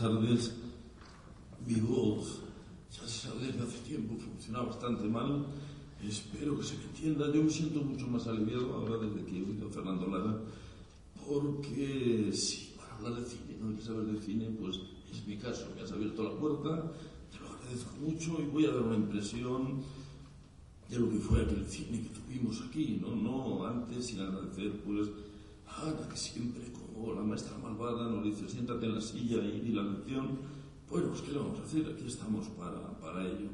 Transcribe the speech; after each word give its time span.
Tardes. 0.00 0.52
Mi 1.66 1.74
voz, 1.74 2.40
ya 2.90 3.06
se 3.06 3.28
sabe 3.28 3.46
desde 3.46 3.62
hace 3.62 3.78
tiempo, 3.80 4.16
funciona 4.16 4.62
bastante 4.62 5.04
mal. 5.04 5.46
Espero 6.02 6.58
que 6.58 6.64
se 6.64 6.78
me 6.78 6.84
entienda. 6.84 7.30
Yo 7.32 7.42
me 7.42 7.50
siento 7.50 7.82
mucho 7.82 8.06
más 8.06 8.26
aliviado 8.26 8.72
ahora 8.72 8.96
desde 8.96 9.26
que 9.26 9.38
he 9.38 9.42
oído 9.42 9.68
a 9.68 9.70
Fernando 9.70 10.06
Lara, 10.06 10.40
porque 11.26 12.30
si 12.32 12.72
para 12.78 12.96
hablar 12.96 13.20
de 13.20 13.26
cine 13.26 13.58
no 13.60 13.68
hay 13.68 13.76
que 13.76 13.82
saber 13.82 14.06
de 14.06 14.20
cine, 14.22 14.46
pues 14.58 14.80
es 15.12 15.26
mi 15.26 15.36
caso. 15.36 15.68
Me 15.76 15.82
has 15.82 15.92
abierto 15.92 16.22
la 16.22 16.34
puerta, 16.34 16.92
te 17.30 17.38
lo 17.38 17.50
agradezco 17.50 17.94
mucho 18.00 18.40
y 18.40 18.46
voy 18.46 18.64
a 18.64 18.70
dar 18.70 18.82
una 18.82 18.96
impresión 18.96 19.82
de 20.88 20.98
lo 20.98 21.10
que 21.10 21.18
fue 21.18 21.42
aquel 21.42 21.66
cine 21.66 22.02
que 22.02 22.08
tuvimos 22.08 22.62
aquí, 22.62 22.98
no, 23.00 23.14
no 23.14 23.66
antes, 23.66 24.06
sin 24.06 24.20
agradecer, 24.20 24.72
pues, 24.82 25.08
a 25.66 25.82
Ana, 25.82 26.08
que 26.08 26.16
siempre, 26.16 26.64
como 27.00 27.14
la 27.14 27.22
maestra 27.22 27.56
malvada, 27.58 28.08
nos 28.08 28.24
dice, 28.24 28.48
siéntate 28.48 28.86
en 28.86 28.94
la 28.94 29.00
silla 29.00 29.38
y 29.44 29.60
di 29.60 29.72
la 29.72 29.82
lección. 29.82 30.38
Bueno, 30.88 31.08
pues, 31.08 31.22
¿qué 31.22 31.32
le 31.32 31.38
vamos 31.38 31.58
a 31.60 31.64
hacer? 31.64 31.86
Aquí 31.86 32.06
estamos 32.06 32.46
para, 32.48 32.98
para 33.00 33.26
ello. 33.26 33.48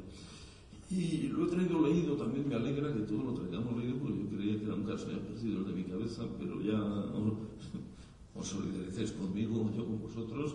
Y 0.91 1.29
lo 1.29 1.47
he 1.47 1.49
traído 1.49 1.87
leído, 1.87 2.17
también 2.17 2.49
me 2.49 2.55
alegra 2.55 2.93
que 2.93 3.01
todo 3.01 3.25
lo 3.25 3.35
traigamos 3.35 3.77
leído, 3.77 3.99
porque 3.99 4.19
yo 4.19 4.29
creía 4.37 4.59
que 4.59 4.71
un 4.71 4.85
caso 4.85 5.11
ya 5.11 5.19
perdido 5.19 5.65
de 5.65 5.73
mi 5.73 5.85
cabeza, 5.85 6.25
pero 6.39 6.61
ya 6.61 6.81
os 8.35 8.47
solidaricéis 8.47 9.13
conmigo, 9.13 9.71
yo 9.77 9.85
con 9.85 10.01
vosotros. 10.01 10.55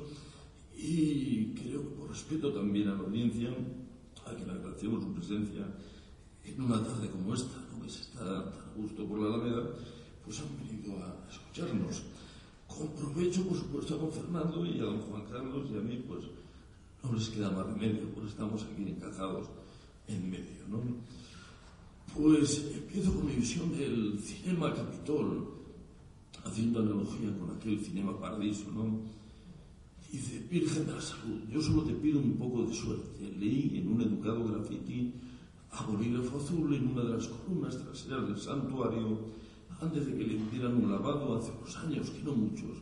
Y 0.77 1.53
creo 1.53 1.81
que 1.81 1.95
por 1.95 2.09
respeto 2.09 2.51
también 2.51 2.87
a 2.89 2.95
la 2.95 2.99
audiencia, 2.99 3.49
a 4.25 4.33
quien 4.33 4.49
agradecemos 4.49 5.03
su 5.03 5.13
presencia, 5.13 5.67
en 6.43 6.61
una 6.61 6.83
tarde 6.83 7.09
como 7.09 7.33
esta, 7.33 7.57
¿no? 7.71 7.83
que 7.83 7.89
se 7.89 8.01
está 8.01 8.23
tan 8.25 8.71
a 8.71 9.07
por 9.07 9.19
la 9.19 9.35
Alameda, 9.35 9.63
pues 10.25 10.39
han 10.39 10.57
venido 10.57 10.97
a 11.03 11.27
escucharnos. 11.29 12.03
aprovecho, 12.83 13.47
por 13.47 13.57
supuesto, 13.57 13.95
a 13.95 13.97
don 13.97 14.11
Fernando 14.11 14.65
y 14.65 14.79
a 14.79 14.83
don 14.83 14.99
Juan 15.01 15.23
Carlos 15.31 15.69
y 15.71 15.77
a 15.77 15.81
mí, 15.81 16.03
pues 16.07 16.25
no 17.03 17.13
les 17.13 17.29
queda 17.29 17.51
más 17.51 17.65
remedio, 17.65 18.09
pues 18.13 18.27
estamos 18.27 18.63
aquí 18.63 18.89
encajados 18.89 19.47
en 20.07 20.29
medio, 20.29 20.67
¿no? 20.69 20.81
Pues 22.15 22.65
empiezo 22.73 23.13
con 23.13 23.27
mi 23.27 23.35
visión 23.35 23.71
del 23.77 24.19
cinema 24.19 24.73
Capitol, 24.73 25.47
haciendo 26.43 26.79
analogía 26.79 27.37
con 27.37 27.55
aquel 27.55 27.79
cinema 27.79 28.19
paradiso, 28.19 28.71
¿no? 28.71 28.99
Dice, 30.11 30.45
Virgen 30.49 30.85
de 30.87 30.91
la 30.91 31.01
Salud, 31.01 31.39
yo 31.49 31.61
solo 31.61 31.83
te 31.83 31.93
pido 31.93 32.19
un 32.19 32.33
poco 32.33 32.65
de 32.65 32.73
suerte. 32.73 33.31
Leí 33.39 33.77
en 33.77 33.87
un 33.87 34.01
educado 34.01 34.45
grafiti 34.45 35.13
a 35.71 35.85
bolígrafo 35.85 36.37
azul 36.37 36.73
en 36.73 36.89
una 36.89 37.03
de 37.03 37.13
las 37.13 37.27
columnas 37.27 37.77
traseras 37.77 38.27
del 38.27 38.37
santuario 38.37 39.19
antes 39.81 40.05
de 40.05 40.15
que 40.15 40.23
le 40.23 40.37
dieran 40.51 40.75
un 40.75 40.91
lavado 40.91 41.35
hace 41.35 41.51
unos 41.51 41.75
años, 41.77 42.11
que 42.11 42.21
no 42.21 42.35
muchos. 42.35 42.77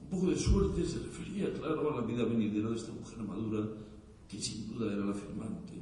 Un 0.00 0.08
poco 0.08 0.30
de 0.30 0.38
suerte 0.38 0.86
se 0.86 1.00
refería, 1.00 1.52
claro, 1.52 1.92
a 1.92 2.00
la 2.00 2.06
vida 2.06 2.24
venidera 2.24 2.70
de 2.70 2.76
esta 2.76 2.92
mujer 2.92 3.18
madura, 3.24 3.66
que 4.28 4.40
sin 4.40 4.72
duda 4.72 4.92
era 4.92 5.04
la 5.06 5.14
firmante. 5.14 5.74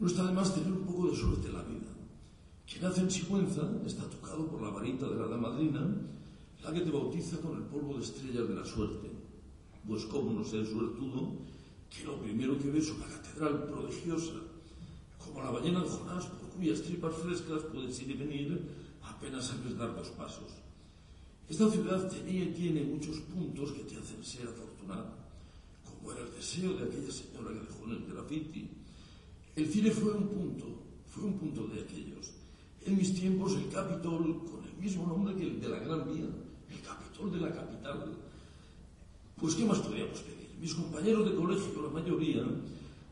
No 0.00 0.06
está 0.08 0.26
de 0.26 0.32
más 0.32 0.52
tener 0.52 0.72
un 0.72 0.84
poco 0.84 1.10
de 1.10 1.16
suerte 1.16 1.48
en 1.48 1.54
la 1.54 1.62
vida. 1.62 1.92
Quien 2.66 2.82
nace 2.82 3.02
en 3.02 3.10
Sigüenza 3.10 3.62
está 3.86 4.02
tocado 4.10 4.46
por 4.46 4.60
la 4.60 4.70
varita 4.70 5.08
de 5.08 5.16
la 5.16 5.28
damadrina, 5.28 5.86
la 6.64 6.72
que 6.72 6.80
te 6.80 6.90
bautiza 6.90 7.38
con 7.38 7.56
el 7.56 7.62
polvo 7.64 7.94
de 7.94 8.02
estrellas 8.02 8.48
de 8.48 8.54
la 8.54 8.64
suerte. 8.64 9.08
Pues 9.86 10.04
cómo 10.06 10.32
no 10.32 10.44
ser 10.44 10.66
suertudo, 10.66 11.32
que 11.90 12.04
lo 12.04 12.18
primero 12.18 12.58
que 12.58 12.70
ve 12.70 12.78
es 12.78 12.90
una 12.90 13.06
catedral 13.06 13.64
prodigiosa, 13.64 14.40
como 15.18 15.42
la 15.42 15.50
ballena 15.50 15.82
de 15.82 15.88
Jonás, 15.88 16.26
por 16.26 16.50
cuyas 16.50 16.82
tripas 16.82 17.14
frescas 17.14 17.62
puedes 17.72 18.00
ir 18.02 18.10
y 18.10 18.14
venir 18.14 18.81
apenas 19.22 19.46
sabes 19.46 19.78
dar 19.78 19.94
dos 19.94 20.08
pasos. 20.18 20.50
Esta 21.48 21.70
ciudad 21.70 22.10
tenía 22.10 22.42
y 22.42 22.54
tiene 22.58 22.82
muchos 22.82 23.18
puntos 23.30 23.70
que 23.70 23.84
te 23.84 23.94
hacen 23.94 24.18
ser 24.24 24.48
afortunado, 24.48 25.14
como 25.86 26.10
era 26.10 26.22
el 26.22 26.34
deseo 26.34 26.74
de 26.74 26.90
aquella 26.90 27.12
señora 27.12 27.54
que 27.54 27.62
dejó 27.62 27.84
en 27.86 28.02
el 28.02 28.12
graffiti. 28.12 28.68
El 29.54 29.66
cine 29.68 29.92
fue 29.92 30.12
un 30.12 30.26
punto, 30.26 30.66
fue 31.06 31.22
un 31.24 31.38
punto 31.38 31.68
de 31.68 31.82
aquellos. 31.82 32.32
En 32.84 32.96
mis 32.96 33.14
tiempos 33.14 33.54
el 33.54 33.68
Capitol, 33.68 34.42
con 34.42 34.64
el 34.64 34.74
mismo 34.82 35.06
nombre 35.06 35.36
que 35.36 35.44
el 35.44 35.60
de 35.60 35.68
la 35.68 35.78
Gran 35.78 36.02
Vía, 36.12 36.26
el 36.68 36.80
Capitol 36.82 37.30
de 37.30 37.40
la 37.46 37.54
capital. 37.54 38.18
Pues 39.38 39.54
¿qué 39.54 39.64
más 39.64 39.78
podíamos 39.78 40.18
pedir? 40.18 40.50
Mis 40.60 40.74
compañeros 40.74 41.30
de 41.30 41.36
colegio, 41.36 41.82
la 41.82 41.90
mayoría, 41.90 42.42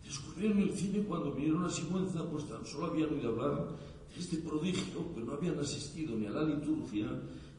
descubrieron 0.05 0.59
el 0.59 0.75
cine 0.77 1.05
cuando 1.05 1.33
vinieron 1.33 1.65
a 1.65 1.71
Sigüenza, 1.71 2.25
pues 2.25 2.49
tan 2.49 2.67
solo 2.67 2.87
habían 2.87 3.15
oído 3.15 3.29
hablar 3.29 3.90
este 4.19 4.39
prodigio, 4.39 5.07
pero 5.15 5.27
no 5.27 5.33
habían 5.33 5.59
asistido 5.59 6.17
ni 6.17 6.27
a 6.27 6.31
la 6.31 6.45
liturgia, 6.45 7.07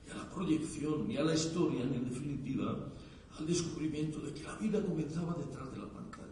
ni 0.05 0.11
a 0.11 0.15
la 0.15 0.29
proyección, 0.29 1.07
ni 1.07 1.17
a 1.17 1.23
la 1.23 1.33
historia, 1.33 1.85
ni 1.85 1.97
en 1.97 2.09
definitiva 2.09 2.91
al 3.37 3.47
descubrimiento 3.47 4.19
de 4.19 4.33
que 4.33 4.43
la 4.43 4.55
vida 4.57 4.81
comenzaba 4.81 5.35
detrás 5.35 5.71
de 5.71 5.77
la 5.77 5.89
pantalla. 5.89 6.27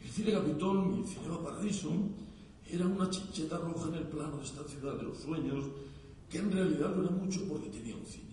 El 0.00 0.10
cine 0.10 0.32
Capitol 0.32 0.98
el 0.98 1.06
Cinema 1.06 1.42
Paradiso 1.42 1.90
era 2.68 2.86
una 2.86 3.08
chincheta 3.08 3.58
roja 3.58 3.88
en 3.88 3.94
el 3.94 4.08
plano 4.08 4.38
de 4.38 4.44
esta 4.44 4.64
ciudad 4.64 4.96
de 4.96 5.04
los 5.04 5.18
sueños, 5.18 5.64
que 6.28 6.38
en 6.38 6.50
realidad 6.50 6.94
no 6.96 7.02
era 7.02 7.10
mucho 7.10 7.46
porque 7.48 7.68
tenía 7.68 7.94
un 7.94 8.06
cine. 8.06 8.32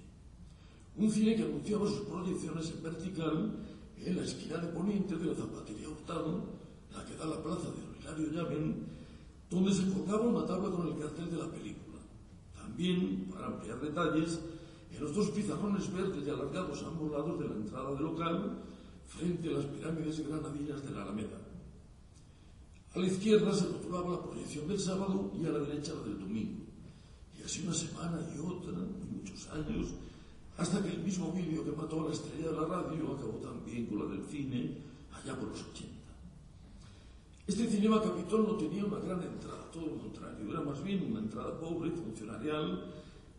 Un 0.97 1.11
cine 1.11 1.35
que 1.35 1.43
anunciaba 1.43 1.87
sus 1.87 2.01
proyecciones 2.01 2.69
en 2.71 2.83
vertical 2.83 3.51
en 3.97 4.15
la 4.15 4.23
esquina 4.23 4.57
de 4.57 4.67
poniente 4.69 5.15
de 5.15 5.25
la 5.25 5.35
zapatería 5.35 5.89
Hurtado, 5.89 6.43
la 6.93 7.05
que 7.05 7.15
da 7.15 7.25
la 7.25 7.43
plaza 7.43 7.69
de 7.71 7.99
Hilario 7.99 8.31
Llaven, 8.31 8.85
donde 9.49 9.73
se 9.73 9.91
colgaba 9.91 10.21
una 10.21 10.45
tabla 10.45 10.69
con 10.69 10.87
el 10.87 10.97
cartel 10.97 11.31
de 11.31 11.37
la 11.37 11.49
película. 11.49 11.97
También, 12.55 13.29
para 13.31 13.47
ampliar 13.47 13.81
detalles, 13.81 14.39
en 14.91 15.03
los 15.03 15.15
dos 15.15 15.29
pizarrones 15.31 15.91
verdes 15.91 16.25
y 16.25 16.29
alargados 16.29 16.83
a 16.83 16.87
ambos 16.87 17.11
lados 17.11 17.39
de 17.39 17.47
la 17.47 17.55
entrada 17.55 17.93
del 17.93 18.03
local, 18.03 18.63
frente 19.07 19.49
a 19.49 19.53
las 19.53 19.65
pirámides 19.65 20.27
granadinas 20.27 20.83
de 20.83 20.91
la 20.91 21.03
Alameda. 21.03 21.37
A 22.93 22.99
la 22.99 23.07
izquierda 23.07 23.53
se 23.53 23.67
rotulaba 23.67 24.11
la 24.11 24.23
proyección 24.23 24.67
del 24.67 24.79
sábado 24.79 25.31
y 25.39 25.45
a 25.45 25.49
la 25.49 25.59
derecha 25.59 25.93
la 25.93 26.03
del 26.03 26.19
domingo. 26.19 26.65
Y 27.37 27.43
así 27.43 27.63
una 27.63 27.73
semana 27.73 28.19
y 28.35 28.39
otra, 28.39 28.73
y 28.73 29.15
muchos 29.15 29.47
años, 29.49 29.87
hasta 30.57 30.83
que 30.83 30.89
el 30.89 30.99
mismo 30.99 31.31
vídeo 31.31 31.63
que 31.63 31.71
mató 31.71 32.01
a 32.01 32.07
la 32.09 32.13
estrella 32.13 32.51
de 32.51 32.55
la 32.57 32.65
radio 32.65 33.15
acabó 33.15 33.37
también 33.41 33.85
con 33.85 33.99
la 33.99 34.05
del 34.15 34.25
cine 34.25 34.77
allá 35.13 35.39
por 35.39 35.49
los 35.49 35.63
80. 35.63 35.98
Este 37.49 37.67
Cinema 37.67 37.99
Capitol 37.99 38.45
no 38.45 38.57
tenía 38.57 38.85
una 38.85 38.99
gran 38.99 39.23
entrada, 39.23 39.71
todo 39.71 39.87
lo 39.87 39.97
contrario, 39.97 40.51
era 40.51 40.61
más 40.61 40.83
bien 40.83 41.03
una 41.09 41.17
entrada 41.17 41.59
pobre, 41.59 41.89
funcionarial, 41.89 42.93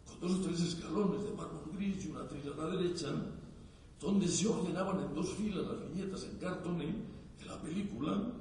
con 0.04 0.18
dos 0.18 0.40
o 0.40 0.42
tres 0.42 0.60
escalones 0.62 1.22
de 1.22 1.30
mármol 1.30 1.70
gris 1.76 2.04
y 2.04 2.10
una 2.10 2.26
trilla 2.26 2.50
a 2.54 2.56
la 2.56 2.76
derecha, 2.76 3.06
donde 4.00 4.26
se 4.26 4.48
ordenaban 4.48 4.98
en 4.98 5.14
dos 5.14 5.28
filas 5.34 5.64
las 5.64 5.94
viñetas 5.94 6.24
en 6.24 6.38
cartón 6.38 6.78
de 6.78 7.46
la 7.46 7.62
película, 7.62 8.32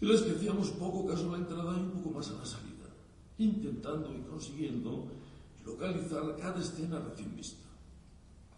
de 0.00 0.06
las 0.08 0.22
que 0.22 0.32
hacíamos 0.32 0.70
poco 0.70 1.06
caso 1.06 1.28
a 1.28 1.38
la 1.38 1.44
entrada 1.44 1.76
y 1.78 1.82
un 1.82 2.02
poco 2.02 2.10
más 2.18 2.28
a 2.30 2.34
la 2.34 2.44
salida, 2.44 2.90
intentando 3.38 4.12
y 4.12 4.20
consiguiendo 4.22 5.06
localizar 5.64 6.36
cada 6.36 6.58
escena 6.58 6.98
recién 6.98 7.36
vista. 7.36 7.68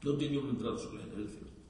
No 0.03 0.17
tenía 0.17 0.41
una 0.41 0.53
entrada 0.53 0.79
solemne, 0.79 1.23
es 1.23 1.33
cierto, 1.33 1.61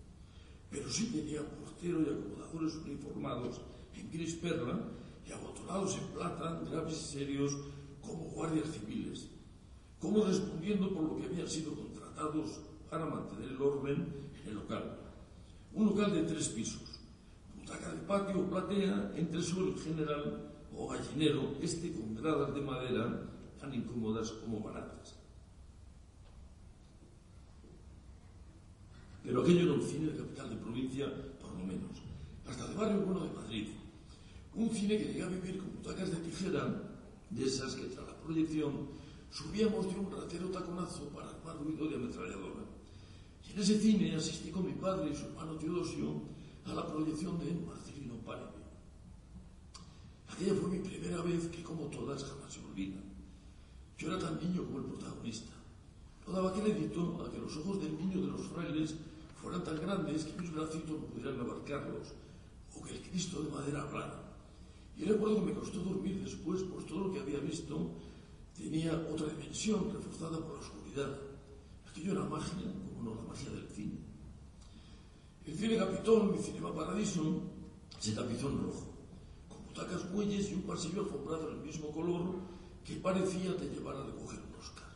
pero 0.70 0.88
sí 0.88 1.06
tenía 1.06 1.40
portero 1.40 2.02
y 2.02 2.04
acomodadores 2.04 2.76
uniformados 2.86 3.60
en 3.94 4.10
gris 4.10 4.34
perla 4.34 4.78
y 5.26 5.32
abotonados 5.32 5.96
en 5.98 6.06
plata, 6.08 6.60
graves 6.70 6.94
y 6.94 7.12
serios, 7.12 7.56
como 8.00 8.24
guardias 8.30 8.68
civiles, 8.70 9.28
como 9.98 10.24
respondiendo 10.24 10.92
por 10.92 11.04
lo 11.04 11.16
que 11.16 11.26
habían 11.26 11.48
sido 11.48 11.74
contratados 11.74 12.60
para 12.90 13.06
mantener 13.06 13.50
el 13.50 13.62
orden 13.62 14.06
en 14.42 14.48
el 14.48 14.54
local. 14.54 14.98
Un 15.72 15.86
local 15.86 16.12
de 16.12 16.24
tres 16.24 16.48
pisos, 16.48 17.00
butaca 17.56 17.92
de 17.92 18.02
patio 18.02 18.48
platea, 18.50 19.12
entre 19.16 19.40
suelo 19.40 19.76
general 19.78 20.52
o 20.76 20.88
gallinero, 20.88 21.54
este 21.62 21.92
con 21.92 22.14
gradas 22.14 22.54
de 22.54 22.60
madera 22.60 23.30
tan 23.58 23.72
incómodas 23.72 24.30
como 24.32 24.60
baratas. 24.60 25.14
Pero 29.22 29.42
aquello 29.42 29.62
era 29.62 29.72
un 29.72 29.82
cine 29.82 30.16
capital 30.16 30.50
de 30.50 30.56
provincia, 30.56 31.06
por 31.40 31.52
lo 31.52 31.64
menos, 31.64 32.02
hasta 32.46 32.66
de 32.66 32.74
barrio 32.74 33.00
bueno 33.02 33.20
de 33.20 33.32
Madrid. 33.32 33.68
Un 34.54 34.68
cine 34.68 34.98
que 34.98 35.12
llega 35.12 35.26
a 35.26 35.30
vivir 35.30 35.58
con 35.58 35.72
butacas 35.72 36.10
de 36.10 36.16
tijera, 36.18 36.68
de 37.30 37.44
esas 37.44 37.74
que 37.74 37.86
tras 37.86 38.06
la 38.06 38.16
proyección 38.20 38.88
subíamos 39.30 39.86
de 39.86 39.98
un 39.98 40.12
ratero 40.12 40.48
taconazo 40.48 41.08
para 41.08 41.30
armar 41.30 41.56
ruido 41.56 41.88
de 41.88 41.96
ametralladora. 41.96 42.60
Y 43.48 43.52
en 43.52 43.58
ese 43.60 43.80
cine 43.80 44.14
asistí 44.14 44.50
con 44.50 44.66
mi 44.66 44.72
padre 44.72 45.10
y 45.10 45.16
su 45.16 45.24
hermano 45.24 45.54
Teodosio 45.54 46.20
a 46.66 46.74
la 46.74 46.86
proyección 46.86 47.38
de 47.38 47.54
Marcelino 47.66 48.16
Páramo. 48.26 48.52
Aquella 50.28 50.54
fue 50.54 50.68
mi 50.68 50.78
primera 50.80 51.22
vez 51.22 51.46
que, 51.48 51.62
como 51.62 51.86
todas, 51.86 52.22
jamás 52.22 52.52
se 52.52 52.60
olvida. 52.60 53.00
Yo 53.96 54.08
era 54.08 54.18
tan 54.18 54.38
niño 54.38 54.64
como 54.66 54.80
el 54.80 54.84
protagonista. 54.84 55.52
No 56.26 56.32
daba 56.34 56.52
crédito 56.52 57.24
a 57.24 57.32
que 57.32 57.38
los 57.38 57.56
ojos 57.56 57.80
del 57.80 57.96
niño 57.96 58.20
de 58.20 58.32
los 58.32 58.46
frailes 58.48 58.94
fueran 59.40 59.64
tan 59.64 59.80
grandes 59.80 60.24
que 60.24 60.40
mis 60.40 60.52
bracitos 60.52 60.90
no 60.90 61.06
pudieran 61.06 61.40
abarcarlos, 61.40 62.12
o 62.76 62.82
que 62.82 62.92
el 62.92 63.02
Cristo 63.02 63.42
de 63.42 63.50
madera 63.50 63.82
hablara. 63.82 64.31
Y 64.96 65.04
recuerdo 65.04 65.36
que 65.36 65.52
me 65.52 65.54
costó 65.54 65.78
dormir 65.80 66.22
después, 66.22 66.62
pues 66.62 66.86
todo 66.86 67.08
lo 67.08 67.12
que 67.12 67.20
había 67.20 67.38
visto 67.38 67.90
tenía 68.56 68.94
otra 69.12 69.26
dimensión 69.28 69.92
reforzada 69.92 70.38
por 70.38 70.54
la 70.54 70.60
oscuridad. 70.60 71.18
Aquello 71.90 72.12
era 72.12 72.24
magia, 72.24 72.72
como 72.96 73.10
no 73.10 73.14
la 73.14 73.28
magia 73.28 73.50
del 73.50 73.68
cine. 73.68 73.98
El 75.46 75.56
cine 75.56 75.76
Capitón, 75.76 76.32
mi 76.32 76.38
cinema 76.38 76.74
Paradiso, 76.74 77.42
se 77.98 78.12
tapizó 78.12 78.48
en 78.48 78.62
rojo, 78.62 78.92
con 79.48 79.64
butacas 79.66 80.12
bueyes 80.12 80.50
y 80.50 80.54
un 80.54 80.62
pasillo 80.62 81.02
alfombrado 81.02 81.50
del 81.50 81.60
mismo 81.60 81.90
color 81.90 82.22
que 82.84 82.96
parecía 82.96 83.56
te 83.56 83.66
llevar 83.66 83.96
a 83.96 84.06
recoger 84.06 84.38
un 84.38 84.60
Oscar. 84.60 84.88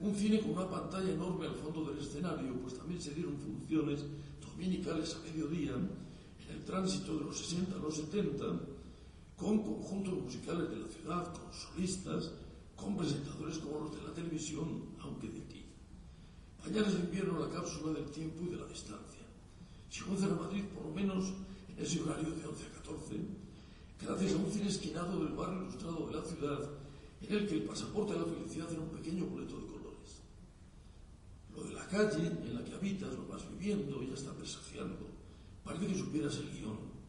Un 0.00 0.14
cine 0.14 0.40
con 0.40 0.52
una 0.52 0.68
pantalla 0.68 1.10
enorme 1.10 1.46
al 1.46 1.54
fondo 1.54 1.84
del 1.84 1.98
escenario, 1.98 2.54
pues 2.62 2.74
también 2.74 3.00
se 3.00 3.14
dieron 3.14 3.36
funciones 3.36 4.04
dominicales 4.40 5.14
a 5.16 5.22
mediodía, 5.26 5.72
en 5.72 6.50
el 6.54 6.64
tránsito 6.64 7.18
de 7.18 7.24
los 7.24 7.38
60 7.38 7.76
a 7.76 7.78
los 7.78 7.96
70, 7.96 8.44
con 9.40 9.62
conjuntos 9.62 10.22
musicales 10.22 10.68
de 10.68 10.76
la 10.76 10.88
ciudad, 10.88 11.32
con 11.32 11.50
solistas, 11.54 12.30
con 12.76 12.94
presentadores 12.94 13.56
como 13.58 13.80
los 13.80 13.96
de 13.96 14.02
la 14.06 14.12
televisión, 14.12 14.84
aunque 15.00 15.28
de 15.28 15.40
ti. 15.40 15.64
Pañales 16.62 16.92
de 16.92 17.00
invierno, 17.00 17.40
la 17.40 17.48
cápsula 17.48 17.98
del 17.98 18.10
tiempo 18.10 18.44
y 18.44 18.50
de 18.50 18.56
la 18.56 18.66
distancia. 18.66 19.24
Si 19.88 20.00
a 20.00 20.28
Madrid, 20.28 20.64
por 20.74 20.84
lo 20.84 20.90
menos 20.92 21.32
en 21.68 21.82
ese 21.82 22.02
horario 22.02 22.30
de 22.36 22.46
11 22.46 22.64
a 22.66 22.72
14, 22.84 23.16
gracias 24.02 24.32
a 24.32 24.36
un 24.36 24.52
cine 24.52 24.68
esquinado 24.68 25.24
del 25.24 25.32
barrio 25.32 25.62
ilustrado 25.62 26.06
de 26.06 26.16
la 26.16 26.22
ciudad, 26.22 26.70
en 27.22 27.34
el 27.34 27.48
que 27.48 27.54
el 27.54 27.62
pasaporte 27.62 28.12
de 28.12 28.20
la 28.20 28.26
felicidad 28.26 28.70
era 28.70 28.82
un 28.82 28.90
pequeño 28.90 29.24
boleto 29.24 29.56
de 29.56 29.66
colores. 29.66 30.20
Lo 31.56 31.64
de 31.64 31.72
la 31.72 31.86
calle 31.86 32.26
en 32.26 32.54
la 32.54 32.62
que 32.62 32.74
habitas, 32.74 33.14
lo 33.14 33.26
vas 33.26 33.42
viviendo 33.50 34.02
y 34.02 34.08
ya 34.08 34.14
está 34.14 34.32
presagiando. 34.34 35.08
Parece 35.64 35.86
que 35.86 35.98
supieras 35.98 36.36
el 36.36 36.50
guion. 36.50 36.99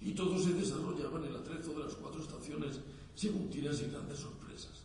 Y 0.00 0.12
todo 0.12 0.38
se 0.38 0.54
desarrollaba 0.54 1.18
en 1.18 1.26
el 1.26 1.36
atrezo 1.36 1.72
de 1.74 1.84
las 1.84 1.94
cuatro 1.94 2.22
estaciones 2.22 2.80
según 3.14 3.50
tiras 3.50 3.80
y 3.82 3.90
grandes 3.90 4.18
sorpresas. 4.18 4.84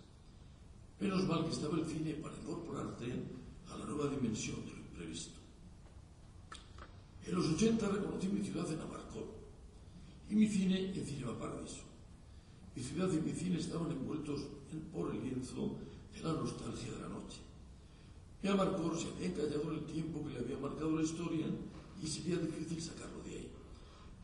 Menos 0.99 1.25
mal 1.25 1.45
que 1.45 1.51
estaba 1.51 1.77
el 1.77 1.85
cine 1.85 2.13
para 2.15 2.35
incorporarte 2.37 3.13
a 3.69 3.77
la 3.77 3.85
nueva 3.85 4.09
dimensión 4.09 4.63
de 4.65 4.71
lo 4.71 4.77
imprevisto. 4.77 5.39
En 7.25 7.35
los 7.35 7.47
80 7.47 7.87
reconocí 7.87 8.27
mi 8.27 8.43
ciudad 8.43 8.71
en 8.71 8.79
Amarcón 8.81 9.25
y 10.29 10.35
mi 10.35 10.47
cine 10.47 10.93
en 10.93 11.05
Cinema 11.05 11.37
Paradiso. 11.37 11.83
Mi 12.75 12.83
ciudad 12.83 13.11
y 13.11 13.21
mi 13.21 13.31
cine 13.31 13.57
estaban 13.57 13.91
envueltos 13.91 14.41
por 14.91 15.15
el 15.15 15.23
lienzo 15.23 15.77
de 16.13 16.21
la 16.21 16.33
nostalgia 16.33 16.91
de 16.91 16.99
la 16.99 17.09
noche. 17.09 17.39
Mi 18.43 18.49
Amarcor 18.49 18.97
se 18.97 19.07
había 19.07 19.27
encallado 19.27 19.71
en 19.71 19.79
el 19.79 19.85
tiempo 19.85 20.23
que 20.23 20.33
le 20.33 20.39
había 20.39 20.57
marcado 20.57 20.95
la 20.95 21.03
historia 21.03 21.47
y 22.01 22.05
sería 22.07 22.37
difícil 22.37 22.81
sacarlo 22.81 23.23
de 23.23 23.31
ahí, 23.31 23.44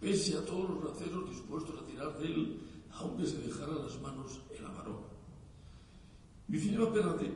pese 0.02 0.36
a 0.36 0.44
todos 0.44 0.68
los 0.68 0.84
raceros 0.84 1.30
dispuestos 1.30 1.80
a 1.80 1.86
tirar 1.86 2.18
de 2.18 2.26
él, 2.26 2.60
aunque 2.92 3.26
se 3.26 3.38
dejara 3.38 3.74
las 3.76 4.02
manos 4.02 4.42
el 4.58 4.66
amarón. 4.66 5.12
Mi 6.48 6.58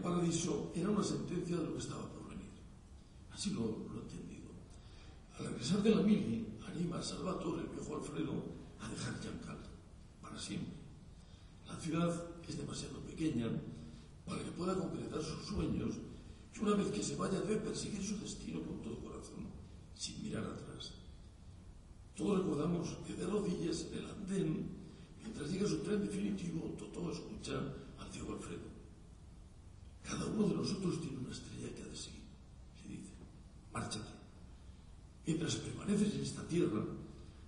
Paradiso 0.02 0.72
era 0.76 0.90
una 0.90 1.04
sentencia 1.04 1.56
de 1.56 1.64
lo 1.64 1.74
que 1.74 1.80
estaba 1.80 2.02
por 2.10 2.28
venir. 2.28 2.50
Así 3.32 3.52
lo, 3.52 3.62
he 3.62 4.02
entendido. 4.02 4.50
Al 5.38 5.46
regresar 5.46 5.82
de 5.84 5.96
la 5.96 6.02
mili, 6.02 6.48
anima 6.68 7.00
a 7.00 7.04
Salvatore, 7.04 7.62
el 7.62 7.70
viejo 7.70 7.96
Alfredo, 7.96 8.34
a 8.82 8.90
dejar 8.90 9.14
Yancal 9.22 9.60
para 10.22 10.38
siempre. 10.40 10.74
La 11.68 11.80
ciudad 11.80 12.24
es 12.48 12.58
demasiado 12.58 13.00
pequeña 13.02 13.48
para 14.26 14.44
que 14.44 14.52
pueda 14.52 14.76
concretar 14.76 15.22
sus 15.22 15.46
sueños 15.46 15.96
y 16.54 16.60
una 16.60 16.76
vez 16.76 16.88
que 16.88 17.04
se 17.04 17.16
vaya 17.16 17.40
debe 17.42 17.58
perseguir 17.58 18.04
su 18.04 18.18
destino 18.18 18.62
con 18.64 18.82
todo 18.82 19.00
corazón, 19.00 19.48
sin 19.94 20.24
mirar 20.24 20.46
atrás. 20.46 20.94
Todos 22.16 22.40
recordamos 22.40 22.88
que 23.06 23.14
de 23.14 23.26
rodillas 23.28 23.88
en 23.92 24.00
el 24.00 24.10
andén, 24.10 24.70
mientras 25.22 25.52
llega 25.52 25.68
su 25.68 25.80
tren 25.80 26.02
definitivo, 26.02 26.74
Totó 26.80 27.12
escucha 27.12 27.60
al 28.00 28.12
ciego 28.12 28.34
Alfredo. 28.34 28.72
Cada 30.02 30.26
uno 30.28 30.48
de 30.48 30.56
nosotros 30.56 31.02
tiene 31.02 31.18
una 31.18 31.32
estrella 31.32 31.76
que 31.76 31.82
ha 31.82 31.88
de 31.88 31.96
seguir, 31.96 32.24
le 32.84 32.96
dice. 32.96 33.12
Márchate. 33.74 34.16
Mientras 35.26 35.56
permaneces 35.56 36.14
en 36.14 36.22
esta 36.22 36.48
tierra, 36.48 36.86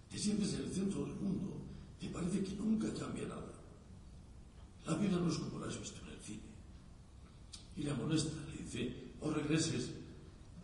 te 0.09 0.17
sientes 0.17 0.53
en 0.55 0.63
el 0.63 0.73
centro 0.73 1.05
del 1.05 1.15
mundo, 1.15 1.61
te 1.99 2.09
parece 2.09 2.43
que 2.43 2.55
nunca 2.55 2.93
cambia 2.93 3.27
nada. 3.27 3.53
La 4.85 4.95
vida 4.95 5.17
no 5.17 5.29
es 5.29 5.37
como 5.37 5.59
la 5.59 5.67
has 5.67 5.79
visto 5.79 6.01
en 6.01 6.13
el 6.13 6.19
cine. 6.19 6.49
Y 7.75 7.83
le 7.83 7.91
amonesta, 7.91 8.35
le 8.51 8.63
dice, 8.63 9.13
o 9.21 9.31
regreses, 9.31 9.91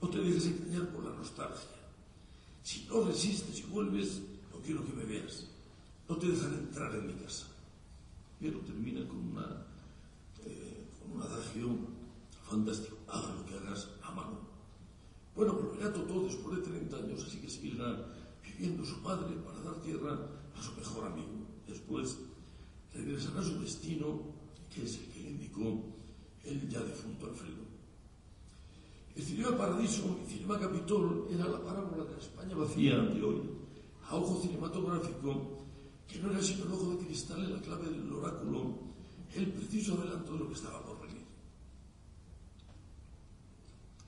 o 0.01 0.09
te 0.09 0.17
dejes 0.17 0.47
engañar 0.47 0.89
por 0.91 1.05
la 1.05 1.15
nostalgia. 1.15 1.82
Si 2.63 2.85
no 2.87 3.01
resistes 3.01 3.59
y 3.59 3.63
vuelves, 3.63 4.21
no 4.51 4.59
quiero 4.61 4.85
que 4.85 4.93
me 4.93 5.03
veas. 5.03 5.47
No 6.07 6.15
te 6.15 6.27
dejaré 6.27 6.55
entrar 6.55 6.95
en 6.95 7.07
mi 7.07 7.13
casa. 7.13 7.47
Pero 8.39 8.59
termina 8.59 9.05
con, 9.07 9.17
una, 9.17 9.65
eh, 10.45 10.87
con 10.99 11.17
un 11.17 11.21
adagio 11.21 11.77
fantástico. 12.49 12.97
Haga 13.07 13.35
lo 13.35 13.45
que 13.45 13.55
hagas, 13.55 13.89
a 14.01 14.11
mano. 14.11 14.39
Bueno, 15.35 15.53
volverá 15.53 15.91
todo 15.91 16.23
después 16.23 16.57
de 16.57 16.63
30 16.63 16.97
años, 16.97 17.25
así 17.27 17.37
que 17.37 17.49
seguirá 17.49 18.05
viviendo 18.43 18.85
su 18.85 19.01
padre 19.01 19.35
para 19.45 19.59
dar 19.61 19.81
tierra 19.81 20.17
a 20.55 20.61
su 20.61 20.73
mejor 20.73 21.11
amigo. 21.11 21.45
Después 21.67 22.17
regresará 22.93 23.41
a 23.41 23.43
su 23.43 23.59
destino, 23.59 24.21
que 24.73 24.83
es 24.83 24.99
el 24.99 25.07
que 25.07 25.19
le 25.19 25.29
indicó 25.31 25.83
el 26.43 26.69
ya 26.69 26.79
defunto 26.79 27.25
Alfredo. 27.25 27.72
El 29.15 29.23
Cinema 29.23 29.55
Paradiso 29.55 30.17
y 30.25 30.31
Cinema 30.31 30.59
Capitol 30.59 31.27
era 31.29 31.47
la 31.47 31.61
parábola 31.61 32.03
de 32.03 32.11
la 32.13 32.17
España 32.17 32.55
vacía 32.55 32.97
de 32.97 33.23
hoy, 33.23 33.41
a 34.09 34.15
ojo 34.15 34.41
cinematográfico, 34.41 35.65
que 36.07 36.19
no 36.19 36.31
era 36.31 36.41
sino 36.41 36.65
el 36.65 36.71
ojo 36.71 36.91
de 36.91 37.05
cristal 37.05 37.43
en 37.43 37.53
la 37.53 37.61
clave 37.61 37.89
del 37.89 38.11
oráculo, 38.11 38.73
el 39.35 39.51
preciso 39.51 39.93
adelanto 39.93 40.33
de 40.33 40.39
lo 40.39 40.47
que 40.47 40.55
estaba 40.55 40.83
por 40.83 40.99
venir. 41.01 41.21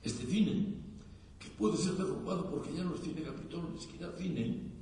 Este 0.02 0.26
cine, 0.26 0.74
que 1.38 1.50
puede 1.50 1.76
ser 1.76 1.94
derrumbado 1.94 2.50
porque 2.50 2.74
ya 2.74 2.82
no 2.82 2.96
es 2.96 3.00
cine 3.02 3.22
Capitol, 3.22 3.70
ni 3.72 3.80
siquiera 3.80 4.12
cine, 4.18 4.72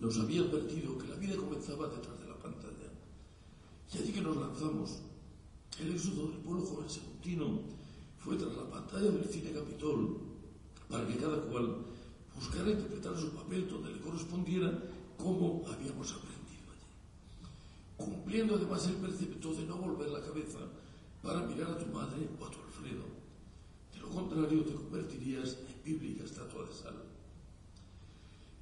nos 0.00 0.18
había 0.18 0.40
advertido 0.40 0.98
que 0.98 1.06
la 1.06 1.14
vida 1.16 1.36
comenzaba 1.36 1.86
detrás 1.86 2.18
de 2.18 2.26
la 2.26 2.38
pantalla. 2.38 2.90
Y 3.92 3.98
allí 3.98 4.12
que 4.12 4.20
nos 4.20 4.36
lanzamos, 4.36 4.98
el 5.80 5.94
éxodo 5.94 6.28
del 6.28 6.38
pueblo 6.38 6.62
joven 6.66 6.90
segutino 6.90 7.83
fue 8.24 8.36
tras 8.36 8.56
la 8.56 8.70
pantalla 8.70 9.10
del 9.10 9.28
cine 9.28 9.52
Capitol 9.52 10.18
para 10.88 11.06
que 11.06 11.16
cada 11.16 11.42
cual 11.42 11.76
buscara 12.34 12.70
interpretar 12.70 13.16
su 13.18 13.30
papel 13.32 13.68
donde 13.68 13.92
le 13.92 14.00
correspondiera 14.00 14.72
como 15.18 15.62
habíamos 15.68 16.10
aprendido 16.10 16.72
allí. 16.72 17.46
Cumpliendo 17.98 18.54
además 18.54 18.86
el 18.86 18.94
precepto 18.94 19.52
de 19.52 19.66
no 19.66 19.76
volver 19.76 20.08
la 20.08 20.22
cabeza 20.22 20.60
para 21.22 21.46
mirar 21.46 21.72
a 21.72 21.78
tu 21.78 21.86
madre 21.92 22.26
o 22.40 22.46
a 22.46 22.50
tu 22.50 22.60
Alfredo. 22.60 23.04
De 23.92 24.00
lo 24.00 24.08
contrario, 24.08 24.64
te 24.64 24.74
convertirías 24.74 25.58
en 25.68 25.84
bíblica 25.84 26.24
estatua 26.24 26.64
de 26.64 26.72
sal. 26.72 26.94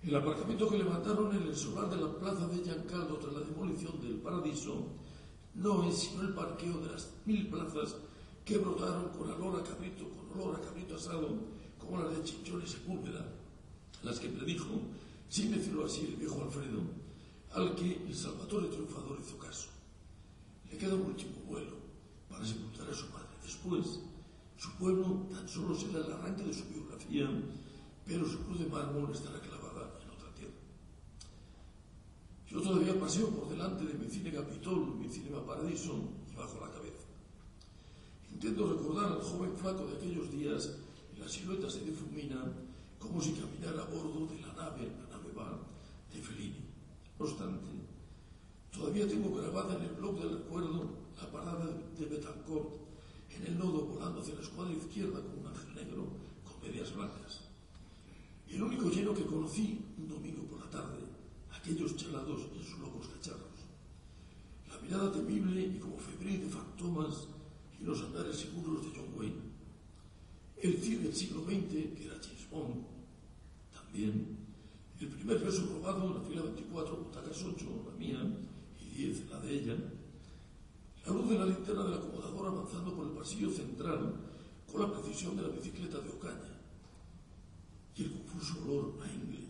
El 0.02 0.16
aparcamiento 0.16 0.68
que 0.68 0.78
levantaron 0.78 1.36
en 1.36 1.42
el 1.44 1.54
solar 1.54 1.88
de 1.88 2.02
la 2.02 2.12
plaza 2.18 2.48
de 2.48 2.64
Giancaldo 2.64 3.16
tras 3.18 3.32
la 3.32 3.40
demolición 3.40 4.00
del 4.00 4.16
Paradiso 4.16 4.88
no 5.54 5.84
es 5.88 5.98
sino 5.98 6.22
el 6.22 6.34
parqueo 6.34 6.78
de 6.78 6.90
las 6.90 7.12
mil 7.24 7.48
plazas 7.48 7.94
que 8.44 8.58
brotaron 8.58 9.10
con 9.10 9.30
olor 9.30 9.60
a 9.60 9.64
cabrito, 9.64 10.08
con 10.10 10.40
olor 10.40 10.56
a 10.56 10.60
cabrito 10.60 10.96
asado, 10.96 11.28
como 11.78 11.98
las 12.02 12.16
de 12.16 12.24
Chinchón 12.24 12.62
y 12.64 12.68
Sepúlveda, 12.68 13.26
las 14.02 14.18
que 14.18 14.28
predijo, 14.28 14.80
sin 15.28 15.52
decirlo 15.52 15.86
así, 15.86 16.06
el 16.06 16.16
viejo 16.16 16.42
Alfredo, 16.42 16.82
al 17.52 17.74
que 17.74 18.02
el 18.06 18.14
Salvatore 18.14 18.68
triunfador 18.68 19.18
hizo 19.20 19.38
caso. 19.38 19.68
Le 20.70 20.78
queda 20.78 20.94
un 20.94 21.02
último 21.02 21.36
vuelo 21.46 21.76
para 22.28 22.44
sepultar 22.44 22.88
a 22.88 22.94
su 22.94 23.06
madre. 23.10 23.28
Después, 23.42 24.00
su 24.56 24.70
pueblo 24.78 25.26
tan 25.30 25.48
solo 25.48 25.74
será 25.74 26.04
el 26.04 26.12
arranque 26.12 26.44
de 26.44 26.54
su 26.54 26.64
biografía, 26.64 27.28
pero 28.06 28.26
su 28.26 28.38
cruz 28.44 28.58
de 28.60 28.66
mármol 28.66 29.10
estará 29.12 29.38
clavada 29.40 29.98
en 30.02 30.10
otra 30.10 30.34
tierra. 30.34 30.54
Yo 32.48 32.60
todavía 32.60 32.98
paseo 32.98 33.28
por 33.28 33.48
delante 33.48 33.84
de 33.84 33.94
mi 33.94 34.08
cine 34.10 34.32
Capitol, 34.32 34.96
mi 34.96 35.08
cine 35.08 35.30
Paradiso, 35.46 35.94
y 36.30 36.34
bajo 36.36 36.60
la 36.60 36.72
cabeza. 36.72 36.91
Intento 38.42 38.74
recordar 38.74 39.12
al 39.12 39.22
joven 39.22 39.56
flaco 39.56 39.86
de 39.86 39.94
aquellos 39.94 40.28
días 40.32 40.74
y 41.14 41.20
la 41.20 41.28
silueta 41.28 41.70
se 41.70 41.84
difumina 41.84 42.42
como 42.98 43.20
si 43.20 43.34
caminara 43.34 43.84
a 43.84 43.86
bordo 43.86 44.26
de 44.26 44.40
la 44.40 44.52
nave, 44.54 44.90
la 44.98 45.16
nave 45.16 45.30
va, 45.30 45.60
de 46.12 46.20
Fellini. 46.20 46.58
No 47.20 47.24
obstante, 47.24 47.70
todavía 48.72 49.06
tengo 49.06 49.32
grabada 49.32 49.76
en 49.76 49.84
el 49.84 49.94
blog 49.94 50.18
del 50.18 50.38
recuerdo 50.38 50.90
la 51.16 51.30
parada 51.30 51.66
de 51.96 52.04
Betancourt 52.04 52.66
en 53.30 53.46
el 53.46 53.56
nodo 53.56 53.86
volando 53.86 54.20
hacia 54.20 54.34
la 54.34 54.40
escuadra 54.40 54.72
izquierda 54.72 55.20
con 55.22 55.38
un 55.38 55.46
ángel 55.46 55.74
negro 55.76 56.08
con 56.42 56.68
medias 56.68 56.92
blancas. 56.96 57.42
El 58.48 58.60
único 58.60 58.90
lleno 58.90 59.14
que 59.14 59.24
conocí 59.24 59.84
un 59.96 60.08
domingo 60.08 60.42
por 60.50 60.58
la 60.58 60.68
tarde, 60.68 60.98
aquellos 61.52 61.94
chalados 61.94 62.40
en 62.56 62.64
sus 62.64 62.80
locos 62.80 63.06
cacharros. 63.06 63.62
La 64.68 64.78
mirada 64.80 65.12
temible 65.12 65.62
y 65.62 65.78
como 65.78 65.96
febril 65.96 66.40
de 66.40 66.48
fantomas 66.48 67.28
y 67.82 67.84
los 67.84 68.00
andares 68.00 68.36
seguros 68.36 68.82
de 68.84 68.90
John 68.94 69.18
Wayne. 69.18 69.42
El 70.56 70.80
cine 70.80 71.02
del 71.02 71.14
siglo 71.14 71.42
XX, 71.42 71.68
que 71.68 72.04
era 72.04 72.14
James 72.22 72.50
Bond, 72.50 72.84
también. 73.72 74.38
El 75.00 75.08
primer 75.08 75.38
beso 75.40 75.66
robado 75.66 76.14
la 76.14 76.20
fila 76.20 76.42
24, 76.42 76.96
butacas 76.96 77.42
8, 77.42 77.66
la 77.90 77.98
mía, 77.98 78.20
y 78.80 78.96
10, 78.96 79.30
la 79.30 79.40
de 79.40 79.52
ella. 79.52 79.76
La 81.04 81.12
luz 81.12 81.28
de 81.28 81.38
la 81.38 81.46
linterna 81.46 81.84
del 81.84 81.94
acomodador 81.94 82.46
avanzando 82.46 82.94
por 82.94 83.06
el 83.06 83.12
pasillo 83.12 83.50
central 83.50 84.14
con 84.70 84.80
la 84.80 84.92
precisión 84.92 85.36
de 85.36 85.42
la 85.42 85.48
bicicleta 85.48 85.98
de 85.98 86.08
Ocaña. 86.08 86.60
Y 87.96 88.04
el 88.04 88.12
confuso 88.12 88.62
olor 88.62 88.94
a 89.02 89.12
ingle. 89.12 89.48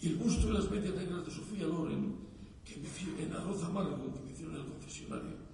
Y 0.00 0.08
el 0.08 0.16
busto 0.16 0.48
y 0.48 0.52
las 0.52 0.70
medias 0.70 0.94
negras 0.94 1.26
de 1.26 1.32
Sofía 1.32 1.66
Loren, 1.66 2.14
que 2.64 2.76
me 2.76 3.22
en 3.24 3.32
arroz 3.32 3.64
amargo 3.64 4.14
que 4.14 4.20
me 4.20 4.30
hicieron 4.30 4.54
en 4.54 4.60
el 4.60 4.68
confesionario. 4.68 5.53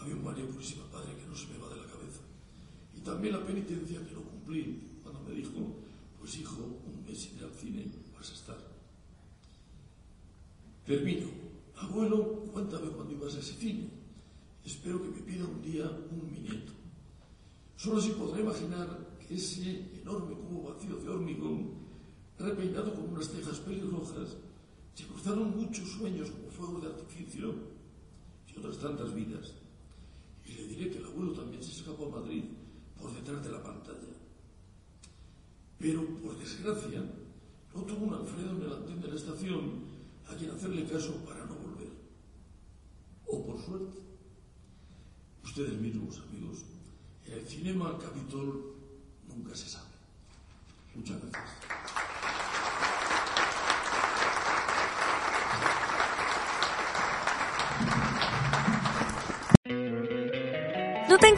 Había 0.00 0.14
un 0.14 0.24
María 0.24 0.46
Purísima 0.48 0.84
Padre 0.90 1.14
que 1.14 1.26
no 1.26 1.36
se 1.36 1.48
me 1.48 1.58
va 1.58 1.68
de 1.68 1.76
la 1.76 1.86
cabeza. 1.86 2.22
Y 2.96 3.00
también 3.00 3.34
la 3.34 3.44
penitencia 3.44 4.06
que 4.06 4.14
no 4.14 4.22
cumplí 4.22 4.80
cuando 5.02 5.20
me 5.20 5.34
dijo, 5.34 5.76
pues 6.18 6.38
hijo, 6.38 6.80
un 6.86 7.04
mes 7.04 7.20
sin 7.20 7.36
ir 7.36 7.44
al 7.44 7.52
cine 7.52 7.86
vas 8.14 8.30
a 8.30 8.34
estar. 8.34 8.58
Termino. 10.86 11.28
Abuelo, 11.76 12.44
cuéntame 12.52 12.90
cuando 12.90 13.14
ibas 13.14 13.34
a 13.36 13.40
ese 13.40 13.54
cine. 13.54 13.90
Espero 14.64 15.02
que 15.02 15.08
me 15.10 15.20
pida 15.20 15.44
un 15.44 15.62
día 15.62 15.90
un 16.10 16.30
mi 16.30 16.40
nieto. 16.40 16.72
Solo 17.76 17.98
así 17.98 18.10
podré 18.10 18.42
imaginar 18.42 19.16
que 19.26 19.34
ese 19.34 20.00
enorme 20.02 20.34
cubo 20.34 20.74
vacío 20.74 20.96
de 20.96 21.08
hormigón, 21.08 21.72
repeinado 22.38 22.94
con 22.94 23.12
unas 23.12 23.30
cejas 23.30 23.58
pelirrojas, 23.60 24.36
se 24.94 25.06
cruzaron 25.06 25.56
muchos 25.56 25.88
sueños 25.88 26.30
como 26.30 26.50
fuego 26.50 26.80
de 26.80 26.88
artificio 26.88 27.54
y 28.48 28.58
otras 28.58 28.78
tantas 28.78 29.14
vidas. 29.14 29.54
Y 30.50 30.54
le 30.54 30.66
diré 30.66 30.90
que 30.90 30.98
el 30.98 31.04
abuelo 31.04 31.32
también 31.32 31.62
se 31.62 31.70
escapó 31.70 32.06
a 32.06 32.20
Madrid 32.20 32.42
por 33.00 33.14
detrás 33.14 33.44
de 33.44 33.52
la 33.52 33.62
pantalla. 33.62 34.10
Pero, 35.78 36.04
por 36.18 36.36
desgracia, 36.38 37.02
no 37.72 37.82
tuvo 37.82 38.06
un 38.06 38.14
Alfredo 38.14 38.50
en 38.50 38.62
el 38.62 38.72
andén 38.72 39.00
de 39.00 39.08
la 39.08 39.14
estación 39.14 39.84
a 40.28 40.34
quien 40.34 40.50
hacerle 40.50 40.84
caso 40.84 41.14
para 41.24 41.44
no 41.46 41.54
volver. 41.54 41.92
O 43.26 43.46
por 43.46 43.60
suerte. 43.62 43.98
Ustedes 45.44 45.80
mismos, 45.80 46.20
amigos, 46.28 46.64
en 47.26 47.32
el 47.34 47.46
Cinema 47.46 47.96
Capitol 47.98 48.74
nunca 49.28 49.54
se 49.54 49.68
sabe. 49.68 49.86
Muchas 50.96 51.20
gracias. 51.20 51.99